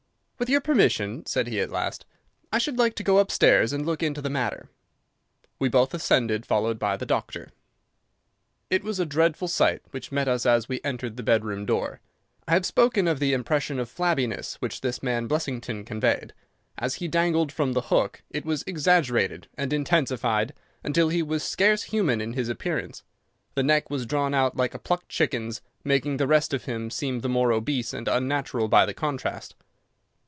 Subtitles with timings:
[0.41, 2.03] "With your permission," said he at last,
[2.51, 4.71] "I should like to go upstairs and look into the matter."
[5.59, 7.51] We both ascended, followed by the doctor.
[8.71, 12.01] It was a dreadful sight which met us as we entered the bedroom door.
[12.47, 16.33] I have spoken of the impression of flabbiness which this man Blessington conveyed.
[16.75, 21.83] As he dangled from the hook it was exaggerated and intensified until he was scarce
[21.83, 23.03] human in his appearance.
[23.53, 27.19] The neck was drawn out like a plucked chicken's, making the rest of him seem
[27.19, 29.53] the more obese and unnatural by the contrast.